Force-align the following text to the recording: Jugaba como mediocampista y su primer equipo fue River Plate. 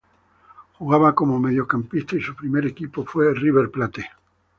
Jugaba 0.79 1.13
como 1.13 1.39
mediocampista 1.39 2.15
y 2.15 2.21
su 2.21 2.35
primer 2.35 2.65
equipo 2.65 3.05
fue 3.05 3.35
River 3.35 3.69
Plate. 3.69 4.09